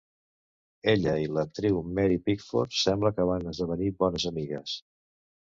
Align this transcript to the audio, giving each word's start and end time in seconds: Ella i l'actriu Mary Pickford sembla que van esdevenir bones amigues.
Ella 0.93 1.11
i 1.23 1.27
l'actriu 1.37 1.77
Mary 1.99 2.17
Pickford 2.31 2.75
sembla 2.79 3.13
que 3.19 3.29
van 3.33 3.47
esdevenir 3.53 3.93
bones 4.01 4.27
amigues. 4.33 4.77